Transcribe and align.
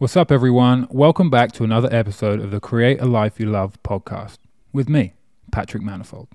What's 0.00 0.16
up, 0.16 0.32
everyone? 0.32 0.88
Welcome 0.90 1.28
back 1.28 1.52
to 1.52 1.62
another 1.62 1.90
episode 1.92 2.40
of 2.40 2.50
the 2.50 2.58
Create 2.58 3.02
a 3.02 3.04
Life 3.04 3.38
You 3.38 3.44
Love 3.44 3.76
podcast 3.82 4.38
with 4.72 4.88
me, 4.88 5.12
Patrick 5.52 5.82
Manifold. 5.82 6.26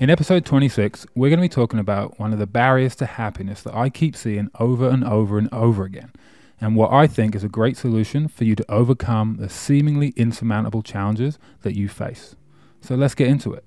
In 0.00 0.08
episode 0.08 0.46
26, 0.46 1.04
we're 1.14 1.28
going 1.28 1.40
to 1.40 1.42
be 1.42 1.48
talking 1.50 1.78
about 1.78 2.18
one 2.18 2.32
of 2.32 2.38
the 2.38 2.46
barriers 2.46 2.96
to 2.96 3.04
happiness 3.04 3.60
that 3.64 3.74
I 3.74 3.90
keep 3.90 4.16
seeing 4.16 4.50
over 4.58 4.88
and 4.88 5.04
over 5.04 5.36
and 5.36 5.52
over 5.52 5.84
again, 5.84 6.10
and 6.58 6.74
what 6.74 6.90
I 6.90 7.06
think 7.06 7.34
is 7.34 7.44
a 7.44 7.50
great 7.50 7.76
solution 7.76 8.28
for 8.28 8.44
you 8.44 8.56
to 8.56 8.64
overcome 8.70 9.36
the 9.36 9.50
seemingly 9.50 10.14
insurmountable 10.16 10.82
challenges 10.82 11.38
that 11.60 11.76
you 11.76 11.90
face. 11.90 12.34
So 12.80 12.94
let's 12.94 13.14
get 13.14 13.28
into 13.28 13.52
it. 13.52 13.66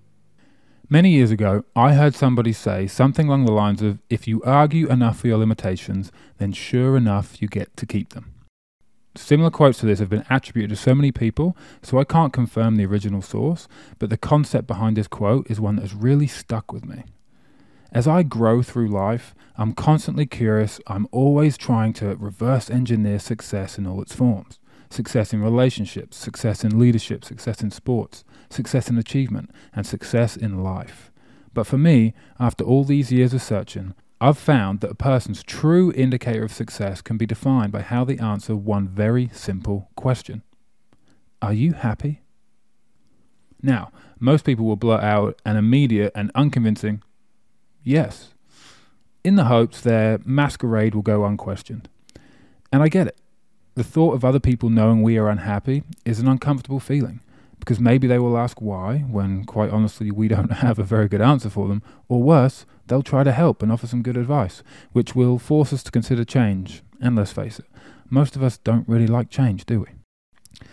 Many 0.87 1.13
years 1.13 1.31
ago, 1.31 1.65
I 1.75 1.93
heard 1.93 2.13
somebody 2.13 2.53
say 2.53 2.85
something 2.85 3.27
along 3.27 3.45
the 3.45 3.51
lines 3.51 3.81
of 3.81 3.97
if 4.07 4.27
you 4.27 4.43
argue 4.43 4.87
enough 4.87 5.17
for 5.19 5.27
your 5.27 5.39
limitations, 5.39 6.11
then 6.37 6.51
sure 6.51 6.95
enough 6.95 7.41
you 7.41 7.47
get 7.47 7.75
to 7.77 7.87
keep 7.87 8.13
them. 8.13 8.33
Similar 9.15 9.49
quotes 9.49 9.79
to 9.79 9.87
this 9.87 9.97
have 9.97 10.09
been 10.09 10.25
attributed 10.29 10.69
to 10.69 10.75
so 10.75 10.93
many 10.93 11.11
people, 11.11 11.57
so 11.81 11.97
I 11.97 12.03
can't 12.03 12.31
confirm 12.31 12.75
the 12.75 12.85
original 12.85 13.23
source, 13.23 13.67
but 13.97 14.11
the 14.11 14.17
concept 14.17 14.67
behind 14.67 14.95
this 14.95 15.07
quote 15.07 15.49
is 15.49 15.59
one 15.59 15.77
that 15.77 15.81
has 15.81 15.95
really 15.95 16.27
stuck 16.27 16.71
with 16.71 16.85
me. 16.85 17.03
As 17.91 18.07
I 18.07 18.21
grow 18.21 18.61
through 18.61 18.89
life, 18.89 19.33
I'm 19.57 19.73
constantly 19.73 20.27
curious, 20.27 20.79
I'm 20.85 21.07
always 21.11 21.57
trying 21.57 21.93
to 21.93 22.15
reverse 22.15 22.69
engineer 22.69 23.17
success 23.17 23.79
in 23.79 23.87
all 23.87 24.03
its 24.03 24.13
forms 24.13 24.59
success 24.89 25.33
in 25.33 25.41
relationships, 25.41 26.17
success 26.17 26.63
in 26.63 26.79
leadership, 26.79 27.25
success 27.25 27.61
in 27.61 27.71
sports, 27.71 28.23
success 28.49 28.89
in 28.89 28.97
achievement, 28.97 29.51
and 29.73 29.85
success 29.85 30.35
in 30.35 30.63
life. 30.63 31.11
But 31.53 31.67
for 31.67 31.77
me, 31.77 32.13
after 32.39 32.63
all 32.63 32.83
these 32.83 33.11
years 33.11 33.33
of 33.33 33.41
searching, 33.41 33.93
I've 34.21 34.37
found 34.37 34.79
that 34.79 34.91
a 34.91 34.95
person's 34.95 35.43
true 35.43 35.91
indicator 35.93 36.43
of 36.43 36.53
success 36.53 37.01
can 37.01 37.17
be 37.17 37.25
defined 37.25 37.71
by 37.71 37.81
how 37.81 38.05
they 38.05 38.17
answer 38.17 38.55
one 38.55 38.87
very 38.87 39.29
simple 39.33 39.89
question 39.95 40.41
Are 41.41 41.53
you 41.53 41.73
happy? 41.73 42.21
Now, 43.61 43.91
most 44.19 44.45
people 44.45 44.65
will 44.65 44.75
blurt 44.75 45.03
out 45.03 45.41
an 45.45 45.57
immediate 45.57 46.11
and 46.15 46.31
unconvincing 46.35 47.01
yes, 47.83 48.33
in 49.23 49.35
the 49.35 49.45
hopes 49.45 49.81
their 49.81 50.19
masquerade 50.25 50.93
will 50.93 51.01
go 51.01 51.25
unquestioned. 51.25 51.87
And 52.71 52.83
I 52.83 52.89
get 52.89 53.07
it. 53.07 53.17
The 53.75 53.83
thought 53.83 54.13
of 54.13 54.23
other 54.23 54.39
people 54.39 54.69
knowing 54.69 55.03
we 55.03 55.17
are 55.17 55.27
unhappy 55.27 55.83
is 56.05 56.19
an 56.19 56.29
uncomfortable 56.29 56.79
feeling 56.79 57.19
because 57.59 57.79
maybe 57.79 58.07
they 58.07 58.19
will 58.19 58.37
ask 58.37 58.61
why, 58.61 58.99
when 58.99 59.43
quite 59.43 59.69
honestly 59.69 60.11
we 60.11 60.29
don't 60.29 60.51
have 60.63 60.79
a 60.79 60.83
very 60.83 61.09
good 61.09 61.19
answer 61.19 61.49
for 61.49 61.67
them, 61.67 61.83
or 62.07 62.23
worse, 62.23 62.65
they'll 62.87 63.01
try 63.01 63.23
to 63.23 63.33
help 63.33 63.61
and 63.61 63.71
offer 63.71 63.87
some 63.87 64.01
good 64.01 64.15
advice, 64.15 64.63
which 64.93 65.13
will 65.13 65.37
force 65.37 65.73
us 65.73 65.83
to 65.83 65.91
consider 65.91 66.23
change. 66.23 66.83
And 67.01 67.17
let's 67.17 67.33
face 67.33 67.59
it, 67.59 67.65
most 68.09 68.37
of 68.37 68.43
us 68.43 68.57
don't 68.57 68.87
really 68.87 69.07
like 69.07 69.29
change, 69.29 69.65
do 69.65 69.81
we? 69.81 70.67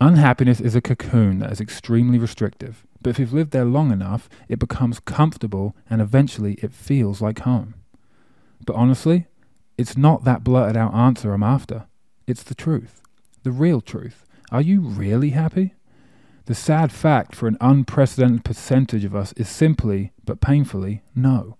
Unhappiness 0.00 0.60
is 0.60 0.76
a 0.76 0.82
cocoon 0.82 1.38
that 1.40 1.50
is 1.50 1.60
extremely 1.60 2.18
restrictive, 2.18 2.86
but 3.02 3.10
if 3.10 3.18
you've 3.18 3.32
lived 3.32 3.50
there 3.50 3.64
long 3.64 3.90
enough, 3.90 4.28
it 4.48 4.60
becomes 4.60 5.00
comfortable 5.00 5.74
and 5.88 6.00
eventually 6.00 6.54
it 6.62 6.72
feels 6.72 7.20
like 7.20 7.40
home. 7.40 7.74
But 8.64 8.76
honestly, 8.76 9.26
it's 9.78 9.96
not 9.96 10.24
that 10.24 10.44
blurted 10.44 10.76
out 10.76 10.94
answer 10.94 11.32
I'm 11.32 11.42
after. 11.42 11.86
It's 12.26 12.42
the 12.42 12.56
truth, 12.56 13.02
the 13.44 13.52
real 13.52 13.80
truth. 13.80 14.26
Are 14.50 14.60
you 14.60 14.80
really 14.80 15.30
happy? 15.30 15.74
The 16.46 16.54
sad 16.54 16.90
fact 16.90 17.34
for 17.34 17.46
an 17.46 17.56
unprecedented 17.60 18.44
percentage 18.44 19.04
of 19.04 19.14
us 19.14 19.32
is 19.34 19.48
simply, 19.48 20.12
but 20.24 20.40
painfully, 20.40 21.02
no. 21.14 21.56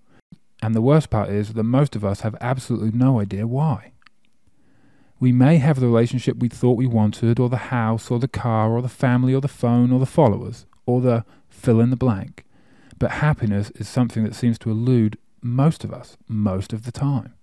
And 0.61 0.75
the 0.75 0.81
worst 0.81 1.09
part 1.09 1.29
is 1.29 1.53
that 1.53 1.63
most 1.63 1.95
of 1.95 2.03
us 2.03 2.21
have 2.21 2.35
absolutely 2.41 2.91
no 2.91 3.21
idea 3.21 3.47
why. 3.47 3.93
We 5.19 5.31
may 5.31 5.57
have 5.57 5.79
the 5.79 5.87
relationship 5.87 6.37
we 6.37 6.49
thought 6.49 6.77
we 6.77 6.87
wanted, 6.87 7.39
or 7.39 7.47
the 7.47 7.57
house, 7.71 8.11
or 8.11 8.19
the 8.19 8.27
car, 8.27 8.71
or 8.71 8.81
the 8.81 8.89
family, 8.89 9.33
or 9.33 9.41
the 9.41 9.47
phone, 9.47 9.91
or 9.91 9.99
the 9.99 10.05
followers, 10.05 10.65
or 10.85 10.99
the 10.99 11.23
fill 11.49 11.79
in 11.79 11.91
the 11.91 11.95
blank. 11.95 12.45
But 12.99 13.11
happiness 13.11 13.71
is 13.71 13.87
something 13.87 14.23
that 14.25 14.35
seems 14.35 14.59
to 14.59 14.69
elude 14.69 15.17
most 15.41 15.83
of 15.83 15.93
us 15.93 16.17
most 16.27 16.73
of 16.73 16.83
the 16.83 16.91
time. 16.91 17.33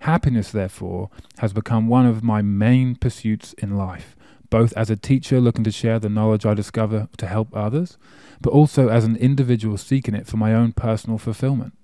Happiness, 0.00 0.50
therefore, 0.50 1.10
has 1.38 1.52
become 1.52 1.86
one 1.86 2.06
of 2.06 2.24
my 2.24 2.40
main 2.40 2.94
pursuits 2.94 3.52
in 3.54 3.76
life, 3.76 4.16
both 4.48 4.72
as 4.72 4.88
a 4.88 4.96
teacher 4.96 5.40
looking 5.40 5.64
to 5.64 5.70
share 5.70 5.98
the 5.98 6.08
knowledge 6.08 6.46
I 6.46 6.54
discover 6.54 7.08
to 7.18 7.26
help 7.26 7.54
others, 7.54 7.98
but 8.40 8.50
also 8.50 8.88
as 8.88 9.04
an 9.04 9.16
individual 9.16 9.76
seeking 9.76 10.14
it 10.14 10.26
for 10.26 10.38
my 10.38 10.54
own 10.54 10.72
personal 10.72 11.18
fulfillment. 11.18 11.74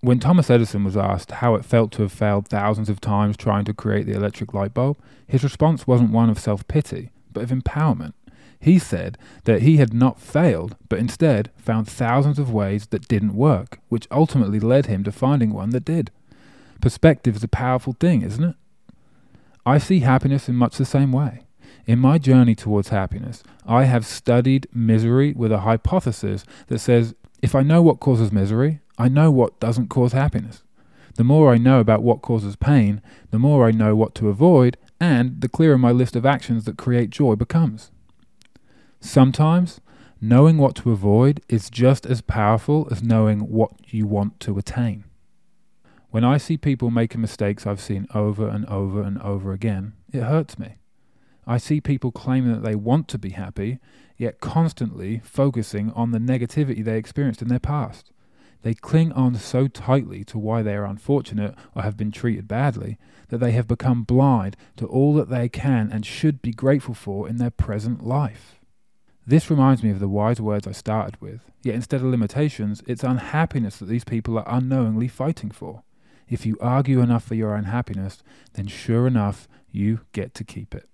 When 0.00 0.20
Thomas 0.20 0.48
Edison 0.48 0.84
was 0.84 0.96
asked 0.96 1.32
how 1.32 1.56
it 1.56 1.64
felt 1.64 1.90
to 1.92 2.02
have 2.02 2.12
failed 2.12 2.46
thousands 2.46 2.88
of 2.88 3.00
times 3.00 3.36
trying 3.36 3.64
to 3.64 3.74
create 3.74 4.06
the 4.06 4.14
electric 4.14 4.54
light 4.54 4.72
bulb, 4.72 4.98
his 5.26 5.42
response 5.42 5.86
wasn't 5.86 6.12
one 6.12 6.30
of 6.30 6.38
self 6.38 6.66
pity, 6.68 7.10
but 7.32 7.42
of 7.42 7.50
empowerment. 7.50 8.12
He 8.60 8.78
said 8.78 9.18
that 9.44 9.62
he 9.62 9.78
had 9.78 9.92
not 9.92 10.20
failed, 10.20 10.76
but 10.88 11.00
instead 11.00 11.50
found 11.56 11.88
thousands 11.88 12.38
of 12.38 12.52
ways 12.52 12.86
that 12.88 13.08
didn't 13.08 13.34
work, 13.34 13.80
which 13.88 14.06
ultimately 14.10 14.60
led 14.60 14.86
him 14.86 15.02
to 15.02 15.10
finding 15.10 15.52
one 15.52 15.70
that 15.70 15.84
did. 15.84 16.12
Perspective 16.86 17.34
is 17.34 17.42
a 17.42 17.48
powerful 17.48 17.96
thing, 17.98 18.22
isn't 18.22 18.44
it? 18.44 18.54
I 19.66 19.76
see 19.76 19.98
happiness 19.98 20.48
in 20.48 20.54
much 20.54 20.76
the 20.76 20.84
same 20.84 21.10
way. 21.10 21.42
In 21.84 21.98
my 21.98 22.16
journey 22.16 22.54
towards 22.54 22.90
happiness, 22.90 23.42
I 23.66 23.86
have 23.86 24.06
studied 24.06 24.68
misery 24.72 25.32
with 25.32 25.50
a 25.50 25.62
hypothesis 25.66 26.44
that 26.68 26.78
says 26.78 27.16
if 27.42 27.56
I 27.56 27.62
know 27.62 27.82
what 27.82 27.98
causes 27.98 28.30
misery, 28.30 28.82
I 28.96 29.08
know 29.08 29.32
what 29.32 29.58
doesn't 29.58 29.88
cause 29.88 30.12
happiness. 30.12 30.62
The 31.16 31.24
more 31.24 31.52
I 31.52 31.58
know 31.58 31.80
about 31.80 32.04
what 32.04 32.22
causes 32.22 32.54
pain, 32.54 33.02
the 33.32 33.40
more 33.40 33.66
I 33.66 33.72
know 33.72 33.96
what 33.96 34.14
to 34.14 34.28
avoid, 34.28 34.76
and 35.00 35.40
the 35.40 35.48
clearer 35.48 35.78
my 35.78 35.90
list 35.90 36.14
of 36.14 36.24
actions 36.24 36.66
that 36.66 36.78
create 36.78 37.10
joy 37.10 37.34
becomes. 37.34 37.90
Sometimes, 39.00 39.80
knowing 40.20 40.56
what 40.56 40.76
to 40.76 40.92
avoid 40.92 41.40
is 41.48 41.68
just 41.68 42.06
as 42.06 42.20
powerful 42.20 42.86
as 42.92 43.02
knowing 43.02 43.40
what 43.50 43.72
you 43.92 44.06
want 44.06 44.38
to 44.38 44.56
attain. 44.56 45.02
When 46.16 46.24
I 46.24 46.38
see 46.38 46.56
people 46.56 46.90
making 46.90 47.20
mistakes 47.20 47.66
I've 47.66 47.78
seen 47.78 48.06
over 48.14 48.48
and 48.48 48.64
over 48.70 49.02
and 49.02 49.20
over 49.20 49.52
again, 49.52 49.92
it 50.10 50.22
hurts 50.22 50.58
me. 50.58 50.76
I 51.46 51.58
see 51.58 51.78
people 51.78 52.10
claiming 52.10 52.54
that 52.54 52.62
they 52.62 52.74
want 52.74 53.06
to 53.08 53.18
be 53.18 53.32
happy, 53.32 53.80
yet 54.16 54.40
constantly 54.40 55.20
focusing 55.22 55.92
on 55.92 56.12
the 56.12 56.18
negativity 56.18 56.82
they 56.82 56.96
experienced 56.96 57.42
in 57.42 57.48
their 57.48 57.58
past. 57.58 58.12
They 58.62 58.72
cling 58.72 59.12
on 59.12 59.34
so 59.34 59.68
tightly 59.68 60.24
to 60.24 60.38
why 60.38 60.62
they 60.62 60.74
are 60.74 60.86
unfortunate 60.86 61.54
or 61.74 61.82
have 61.82 61.98
been 61.98 62.12
treated 62.12 62.48
badly 62.48 62.96
that 63.28 63.36
they 63.36 63.52
have 63.52 63.68
become 63.68 64.02
blind 64.02 64.56
to 64.78 64.86
all 64.86 65.12
that 65.16 65.28
they 65.28 65.50
can 65.50 65.92
and 65.92 66.06
should 66.06 66.40
be 66.40 66.50
grateful 66.52 66.94
for 66.94 67.28
in 67.28 67.36
their 67.36 67.50
present 67.50 68.06
life. 68.06 68.58
This 69.26 69.50
reminds 69.50 69.82
me 69.82 69.90
of 69.90 70.00
the 70.00 70.08
wise 70.08 70.40
words 70.40 70.66
I 70.66 70.72
started 70.72 71.20
with, 71.20 71.42
yet 71.62 71.74
instead 71.74 72.00
of 72.00 72.06
limitations, 72.06 72.82
it's 72.86 73.04
unhappiness 73.04 73.76
that 73.76 73.90
these 73.90 74.04
people 74.04 74.38
are 74.38 74.48
unknowingly 74.48 75.08
fighting 75.08 75.50
for. 75.50 75.82
If 76.28 76.44
you 76.44 76.56
argue 76.60 77.00
enough 77.00 77.24
for 77.24 77.34
your 77.34 77.54
unhappiness, 77.54 78.22
then 78.54 78.66
sure 78.66 79.06
enough, 79.06 79.48
you 79.70 80.00
get 80.12 80.34
to 80.34 80.44
keep 80.44 80.74
it. 80.74 80.88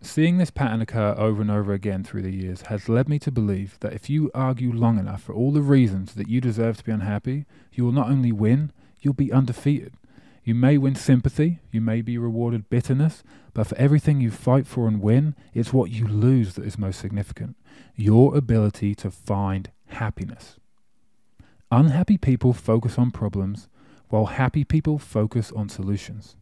Seeing 0.00 0.36
this 0.36 0.50
pattern 0.50 0.82
occur 0.82 1.14
over 1.16 1.40
and 1.40 1.50
over 1.50 1.72
again 1.72 2.04
through 2.04 2.22
the 2.22 2.30
years 2.30 2.62
has 2.62 2.88
led 2.88 3.08
me 3.08 3.18
to 3.20 3.30
believe 3.30 3.78
that 3.80 3.94
if 3.94 4.10
you 4.10 4.30
argue 4.34 4.70
long 4.70 4.98
enough 4.98 5.22
for 5.22 5.34
all 5.34 5.50
the 5.50 5.62
reasons 5.62 6.14
that 6.14 6.28
you 6.28 6.40
deserve 6.40 6.76
to 6.76 6.84
be 6.84 6.92
unhappy, 6.92 7.46
you 7.72 7.84
will 7.84 7.92
not 7.92 8.10
only 8.10 8.30
win, 8.30 8.70
you'll 9.00 9.14
be 9.14 9.32
undefeated. 9.32 9.94
You 10.44 10.54
may 10.54 10.76
win 10.76 10.94
sympathy, 10.94 11.60
you 11.72 11.80
may 11.80 12.02
be 12.02 12.18
rewarded 12.18 12.68
bitterness, 12.68 13.22
but 13.54 13.66
for 13.66 13.78
everything 13.78 14.20
you 14.20 14.30
fight 14.30 14.66
for 14.66 14.86
and 14.86 15.00
win, 15.00 15.34
it's 15.54 15.72
what 15.72 15.90
you 15.90 16.06
lose 16.06 16.54
that 16.54 16.66
is 16.66 16.78
most 16.78 17.00
significant 17.00 17.56
your 17.96 18.36
ability 18.36 18.94
to 18.94 19.10
find 19.10 19.70
happiness. 19.86 20.56
Unhappy 21.70 22.18
people 22.18 22.52
focus 22.52 22.98
on 22.98 23.10
problems, 23.10 23.68
while 24.08 24.26
happy 24.26 24.64
people 24.64 24.98
focus 24.98 25.52
on 25.52 25.68
solutions. 25.68 26.36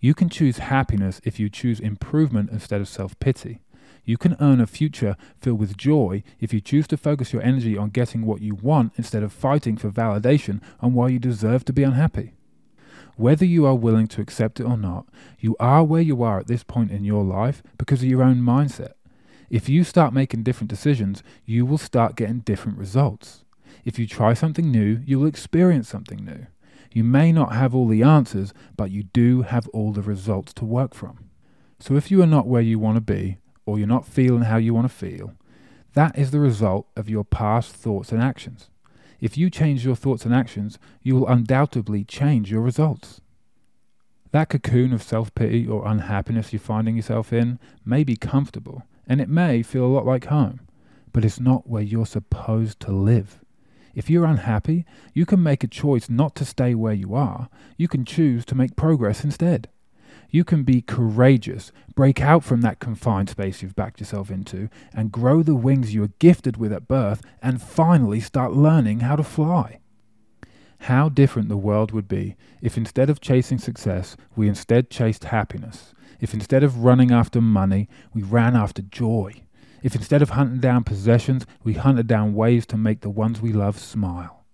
You 0.00 0.14
can 0.14 0.28
choose 0.28 0.58
happiness 0.58 1.20
if 1.24 1.40
you 1.40 1.48
choose 1.48 1.80
improvement 1.80 2.50
instead 2.50 2.80
of 2.80 2.88
self 2.88 3.18
pity. 3.18 3.60
You 4.04 4.16
can 4.16 4.36
earn 4.40 4.60
a 4.60 4.66
future 4.66 5.16
filled 5.40 5.58
with 5.58 5.76
joy 5.76 6.22
if 6.38 6.52
you 6.52 6.60
choose 6.60 6.86
to 6.88 6.96
focus 6.96 7.32
your 7.32 7.42
energy 7.42 7.76
on 7.76 7.90
getting 7.90 8.24
what 8.24 8.40
you 8.40 8.54
want 8.54 8.92
instead 8.96 9.22
of 9.22 9.32
fighting 9.32 9.76
for 9.76 9.90
validation 9.90 10.60
on 10.80 10.94
why 10.94 11.08
you 11.08 11.18
deserve 11.18 11.64
to 11.64 11.72
be 11.72 11.82
unhappy. 11.82 12.34
Whether 13.16 13.46
you 13.46 13.66
are 13.66 13.74
willing 13.74 14.06
to 14.08 14.20
accept 14.20 14.60
it 14.60 14.64
or 14.64 14.76
not, 14.76 15.06
you 15.40 15.56
are 15.58 15.82
where 15.82 16.02
you 16.02 16.22
are 16.22 16.38
at 16.38 16.46
this 16.46 16.62
point 16.62 16.90
in 16.90 17.04
your 17.04 17.24
life 17.24 17.62
because 17.78 18.02
of 18.02 18.08
your 18.08 18.22
own 18.22 18.36
mindset. 18.36 18.92
If 19.48 19.68
you 19.68 19.84
start 19.84 20.12
making 20.12 20.42
different 20.42 20.70
decisions, 20.70 21.22
you 21.44 21.64
will 21.64 21.78
start 21.78 22.16
getting 22.16 22.40
different 22.40 22.78
results. 22.78 23.44
If 23.84 23.98
you 23.98 24.06
try 24.06 24.34
something 24.34 24.70
new, 24.70 25.00
you 25.04 25.18
will 25.18 25.28
experience 25.28 25.88
something 25.88 26.24
new. 26.24 26.46
You 26.92 27.04
may 27.04 27.32
not 27.32 27.52
have 27.52 27.74
all 27.74 27.88
the 27.88 28.02
answers, 28.02 28.52
but 28.76 28.90
you 28.90 29.04
do 29.04 29.42
have 29.42 29.68
all 29.68 29.92
the 29.92 30.02
results 30.02 30.52
to 30.54 30.64
work 30.64 30.94
from. 30.94 31.30
So 31.78 31.96
if 31.96 32.10
you 32.10 32.22
are 32.22 32.26
not 32.26 32.46
where 32.46 32.62
you 32.62 32.78
want 32.78 32.96
to 32.96 33.00
be, 33.00 33.38
or 33.66 33.78
you're 33.78 33.88
not 33.88 34.06
feeling 34.06 34.42
how 34.42 34.56
you 34.56 34.72
want 34.72 34.88
to 34.88 34.94
feel, 34.94 35.34
that 35.94 36.18
is 36.18 36.30
the 36.30 36.40
result 36.40 36.86
of 36.96 37.08
your 37.08 37.24
past 37.24 37.72
thoughts 37.72 38.12
and 38.12 38.22
actions. 38.22 38.70
If 39.20 39.36
you 39.36 39.50
change 39.50 39.84
your 39.84 39.96
thoughts 39.96 40.24
and 40.24 40.34
actions, 40.34 40.78
you 41.02 41.16
will 41.16 41.28
undoubtedly 41.28 42.04
change 42.04 42.50
your 42.50 42.60
results. 42.60 43.20
That 44.32 44.50
cocoon 44.50 44.92
of 44.92 45.02
self 45.02 45.34
pity 45.34 45.66
or 45.66 45.86
unhappiness 45.86 46.52
you're 46.52 46.60
finding 46.60 46.96
yourself 46.96 47.32
in 47.32 47.58
may 47.84 48.04
be 48.04 48.16
comfortable, 48.16 48.82
and 49.06 49.20
it 49.20 49.28
may 49.28 49.62
feel 49.62 49.86
a 49.86 49.88
lot 49.88 50.04
like 50.04 50.26
home, 50.26 50.60
but 51.12 51.24
it's 51.24 51.40
not 51.40 51.68
where 51.68 51.82
you're 51.82 52.06
supposed 52.06 52.78
to 52.80 52.92
live. 52.92 53.40
If 53.96 54.10
you're 54.10 54.26
unhappy, 54.26 54.84
you 55.14 55.24
can 55.24 55.42
make 55.42 55.64
a 55.64 55.68
choice 55.68 56.10
not 56.10 56.34
to 56.34 56.44
stay 56.44 56.74
where 56.74 56.92
you 56.92 57.14
are. 57.14 57.48
You 57.78 57.88
can 57.88 58.04
choose 58.04 58.44
to 58.44 58.54
make 58.54 58.76
progress 58.76 59.24
instead. 59.24 59.70
You 60.28 60.44
can 60.44 60.64
be 60.64 60.82
courageous, 60.82 61.72
break 61.94 62.20
out 62.20 62.44
from 62.44 62.60
that 62.60 62.78
confined 62.78 63.30
space 63.30 63.62
you've 63.62 63.74
backed 63.74 63.98
yourself 63.98 64.30
into, 64.30 64.68
and 64.92 65.10
grow 65.10 65.42
the 65.42 65.54
wings 65.54 65.94
you 65.94 66.02
were 66.02 66.10
gifted 66.18 66.58
with 66.58 66.74
at 66.74 66.86
birth, 66.86 67.22
and 67.40 67.62
finally 67.62 68.20
start 68.20 68.52
learning 68.52 69.00
how 69.00 69.16
to 69.16 69.24
fly. 69.24 69.80
How 70.80 71.08
different 71.08 71.48
the 71.48 71.56
world 71.56 71.92
would 71.92 72.06
be 72.06 72.36
if 72.60 72.76
instead 72.76 73.08
of 73.08 73.22
chasing 73.22 73.58
success, 73.58 74.14
we 74.36 74.46
instead 74.46 74.90
chased 74.90 75.24
happiness. 75.24 75.94
If 76.20 76.34
instead 76.34 76.62
of 76.62 76.84
running 76.84 77.12
after 77.12 77.40
money, 77.40 77.88
we 78.12 78.22
ran 78.22 78.56
after 78.56 78.82
joy. 78.82 79.40
If 79.86 79.94
instead 79.94 80.20
of 80.20 80.30
hunting 80.30 80.58
down 80.58 80.82
possessions, 80.82 81.46
we 81.62 81.74
hunted 81.74 82.08
down 82.08 82.34
ways 82.34 82.66
to 82.66 82.76
make 82.76 83.02
the 83.02 83.08
ones 83.08 83.40
we 83.40 83.52
love 83.52 83.78
smile. 83.78 84.44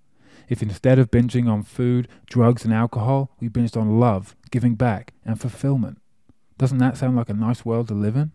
If 0.50 0.62
instead 0.62 0.98
of 0.98 1.10
binging 1.10 1.48
on 1.48 1.62
food, 1.62 2.06
drugs, 2.26 2.66
and 2.66 2.74
alcohol, 2.74 3.30
we 3.40 3.48
binged 3.48 3.74
on 3.74 3.98
love, 3.98 4.36
giving 4.50 4.74
back, 4.74 5.14
and 5.24 5.40
fulfillment. 5.40 6.02
Doesn't 6.58 6.76
that 6.76 6.98
sound 6.98 7.16
like 7.16 7.30
a 7.30 7.32
nice 7.32 7.64
world 7.64 7.88
to 7.88 7.94
live 7.94 8.14
in? 8.14 8.32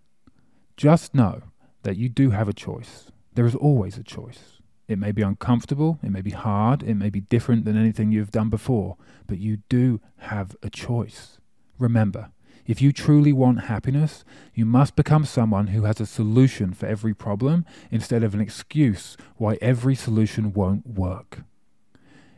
Just 0.75 1.13
know 1.13 1.43
that 1.83 1.97
you 1.97 2.09
do 2.09 2.31
have 2.31 2.49
a 2.49 2.51
choice. 2.67 3.11
There 3.35 3.45
is 3.45 3.53
always 3.53 3.99
a 3.99 4.03
choice. 4.03 4.59
It 4.87 4.97
may 4.97 5.11
be 5.11 5.21
uncomfortable, 5.21 5.99
it 6.01 6.09
may 6.09 6.21
be 6.21 6.31
hard, 6.31 6.81
it 6.81 6.95
may 6.95 7.11
be 7.11 7.19
different 7.19 7.65
than 7.65 7.77
anything 7.77 8.11
you've 8.11 8.31
done 8.31 8.49
before, 8.49 8.97
but 9.27 9.37
you 9.37 9.57
do 9.69 10.01
have 10.17 10.55
a 10.63 10.71
choice. 10.71 11.37
Remember, 11.77 12.31
if 12.67 12.81
you 12.81 12.91
truly 12.91 13.31
want 13.31 13.61
happiness, 13.61 14.25
you 14.53 14.65
must 14.65 14.97
become 14.97 15.23
someone 15.23 15.67
who 15.67 15.83
has 15.83 16.01
a 16.01 16.05
solution 16.05 16.73
for 16.73 16.85
every 16.85 17.13
problem 17.13 17.65
instead 17.89 18.23
of 18.23 18.33
an 18.33 18.41
excuse 18.41 19.15
why 19.37 19.57
every 19.61 19.95
solution 19.95 20.51
won't 20.51 20.85
work. 20.85 21.43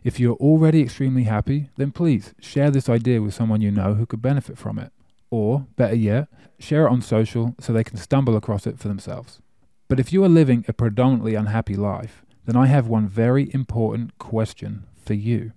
If 0.04 0.20
you're 0.20 0.36
already 0.36 0.82
extremely 0.82 1.24
happy, 1.24 1.70
then 1.78 1.92
please 1.92 2.36
share 2.40 2.70
this 2.70 2.88
idea 2.88 3.24
with 3.24 3.34
someone 3.34 3.62
you 3.62 3.72
know 3.72 3.96
who 3.96 4.06
could 4.06 4.22
benefit 4.22 4.58
from 4.58 4.78
it. 4.78 4.94
Or, 5.32 5.68
better 5.76 5.96
yet, 5.96 6.28
share 6.60 6.86
it 6.86 6.92
on 6.92 7.02
social 7.02 7.56
so 7.60 7.74
they 7.74 7.84
can 7.84 7.98
stumble 7.98 8.38
across 8.38 8.68
it 8.68 8.80
for 8.80 8.88
themselves. 8.88 9.42
But 9.88 10.00
if 10.00 10.14
you 10.14 10.24
are 10.24 10.30
living 10.30 10.64
a 10.68 10.74
predominantly 10.74 11.34
unhappy 11.34 11.76
life, 11.76 12.24
then 12.46 12.56
I 12.56 12.68
have 12.68 12.88
one 12.88 13.08
very 13.08 13.50
important 13.54 14.18
question 14.20 14.86
for 14.96 15.16
you. 15.16 15.54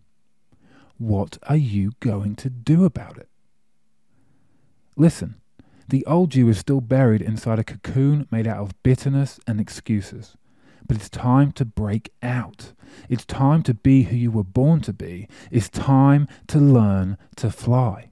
What 0.96 1.36
are 1.46 1.56
you 1.56 1.92
going 2.00 2.36
to 2.36 2.48
do 2.50 2.84
about 2.84 3.18
it? 3.18 3.28
Listen, 4.96 5.36
the 5.88 6.04
old 6.06 6.34
you 6.34 6.48
is 6.48 6.58
still 6.58 6.80
buried 6.80 7.22
inside 7.22 7.58
a 7.58 7.64
cocoon 7.64 8.26
made 8.30 8.46
out 8.46 8.58
of 8.58 8.82
bitterness 8.82 9.40
and 9.46 9.60
excuses. 9.60 10.36
But 10.86 10.96
it's 10.96 11.08
time 11.08 11.52
to 11.52 11.64
break 11.64 12.12
out. 12.22 12.72
It's 13.08 13.24
time 13.24 13.62
to 13.64 13.74
be 13.74 14.04
who 14.04 14.16
you 14.16 14.30
were 14.30 14.44
born 14.44 14.80
to 14.82 14.92
be. 14.92 15.28
It's 15.50 15.68
time 15.68 16.28
to 16.48 16.58
learn 16.58 17.16
to 17.36 17.50
fly. 17.50 18.10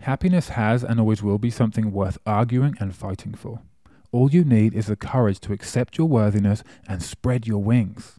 Happiness 0.00 0.50
has 0.50 0.84
and 0.84 1.00
always 1.00 1.22
will 1.22 1.38
be 1.38 1.50
something 1.50 1.92
worth 1.92 2.18
arguing 2.24 2.76
and 2.80 2.94
fighting 2.94 3.34
for. 3.34 3.60
All 4.12 4.30
you 4.30 4.44
need 4.44 4.74
is 4.74 4.86
the 4.86 4.96
courage 4.96 5.40
to 5.40 5.52
accept 5.52 5.98
your 5.98 6.08
worthiness 6.08 6.62
and 6.86 7.02
spread 7.02 7.46
your 7.46 7.62
wings. 7.62 8.18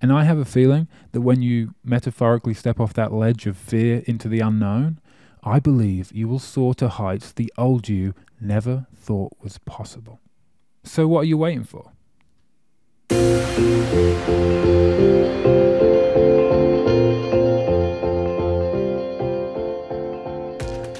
And 0.00 0.12
I 0.12 0.24
have 0.24 0.38
a 0.38 0.44
feeling 0.44 0.88
that 1.12 1.22
when 1.22 1.42
you 1.42 1.74
metaphorically 1.84 2.54
step 2.54 2.78
off 2.78 2.94
that 2.94 3.12
ledge 3.12 3.46
of 3.46 3.56
fear 3.56 4.02
into 4.06 4.28
the 4.28 4.40
unknown, 4.40 5.00
I 5.48 5.60
believe 5.60 6.10
you 6.10 6.26
will 6.26 6.40
soar 6.40 6.74
to 6.74 6.88
heights 6.88 7.30
the 7.30 7.52
old 7.56 7.88
you 7.88 8.14
never 8.40 8.88
thought 8.96 9.32
was 9.40 9.58
possible. 9.58 10.18
So, 10.82 11.06
what 11.06 11.20
are 11.20 11.24
you 11.24 11.38
waiting 11.38 11.62
for? 11.62 11.92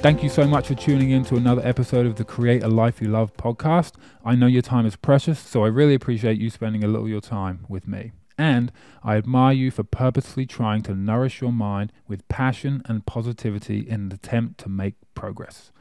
Thank 0.01 0.23
you 0.23 0.29
so 0.29 0.47
much 0.47 0.69
for 0.69 0.77
tuning 0.77 1.11
in 1.11 1.25
to 1.25 1.35
another 1.35 1.63
episode 1.65 2.07
of 2.07 2.15
the 2.15 2.23
Create 2.23 2.63
a 2.63 2.69
Life 2.69 3.03
You 3.03 3.09
Love 3.09 3.37
podcast. 3.37 3.95
I 4.25 4.37
know 4.37 4.47
your 4.47 4.63
time 4.63 4.87
is 4.87 4.95
precious, 4.95 5.41
so 5.41 5.65
I 5.65 5.67
really 5.67 5.95
appreciate 5.95 6.39
you 6.39 6.51
spending 6.51 6.85
a 6.85 6.87
little 6.87 7.07
of 7.07 7.11
your 7.11 7.21
time 7.21 7.67
with 7.69 7.89
me. 7.89 8.13
And 8.39 8.71
I 9.03 9.17
admire 9.17 9.55
you 9.55 9.71
for 9.71 9.83
purposely 9.83 10.47
trying 10.47 10.83
to 10.83 10.95
nourish 10.95 11.41
your 11.41 11.53
mind 11.53 11.93
with 12.07 12.29
passion 12.29 12.83
and 12.85 13.07
positivity 13.07 13.81
in 13.81 14.03
an 14.03 14.13
attempt 14.13 14.59
to 14.61 14.69
make 14.69 14.95
progress. 15.15 15.73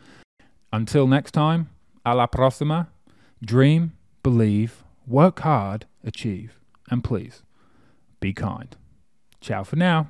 Until 0.71 1.07
next 1.07 1.31
time, 1.31 1.69
a 2.05 2.15
la 2.15 2.27
próxima, 2.27 2.87
dream, 3.43 3.93
believe, 4.23 4.83
work 5.07 5.39
hard, 5.39 5.85
achieve, 6.03 6.59
and 6.89 7.03
please 7.03 7.43
be 8.19 8.33
kind. 8.33 8.75
Ciao 9.41 9.63
for 9.63 9.75
now. 9.75 10.09